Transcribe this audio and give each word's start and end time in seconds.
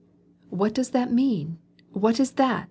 "What 0.49 0.73
does 0.73 0.89
that 0.97 1.13
mean? 1.13 1.59
What 1.91 2.19
is 2.19 2.31
that?" 2.31 2.59